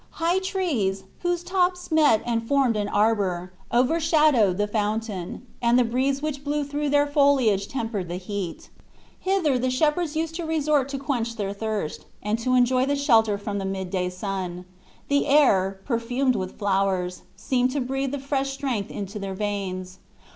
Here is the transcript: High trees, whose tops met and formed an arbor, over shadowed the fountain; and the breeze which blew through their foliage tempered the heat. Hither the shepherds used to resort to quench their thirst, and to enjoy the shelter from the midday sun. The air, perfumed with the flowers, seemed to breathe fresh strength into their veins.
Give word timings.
High 0.17 0.39
trees, 0.39 1.03
whose 1.19 1.43
tops 1.43 1.91
met 1.91 2.23
and 2.25 2.41
formed 2.47 2.75
an 2.75 2.87
arbor, 2.87 3.53
over 3.71 3.99
shadowed 3.99 4.57
the 4.57 4.65
fountain; 4.65 5.45
and 5.61 5.77
the 5.77 5.83
breeze 5.83 6.23
which 6.23 6.43
blew 6.43 6.63
through 6.63 6.89
their 6.89 7.05
foliage 7.05 7.67
tempered 7.67 8.07
the 8.09 8.15
heat. 8.15 8.71
Hither 9.19 9.59
the 9.59 9.69
shepherds 9.69 10.15
used 10.15 10.33
to 10.37 10.43
resort 10.43 10.89
to 10.89 10.97
quench 10.97 11.35
their 11.35 11.53
thirst, 11.53 12.07
and 12.23 12.39
to 12.39 12.55
enjoy 12.55 12.87
the 12.87 12.95
shelter 12.95 13.37
from 13.37 13.59
the 13.59 13.63
midday 13.63 14.09
sun. 14.09 14.65
The 15.07 15.27
air, 15.27 15.79
perfumed 15.85 16.35
with 16.35 16.53
the 16.53 16.57
flowers, 16.57 17.21
seemed 17.35 17.69
to 17.73 17.79
breathe 17.79 18.19
fresh 18.23 18.49
strength 18.49 18.89
into 18.89 19.19
their 19.19 19.35
veins. 19.35 19.99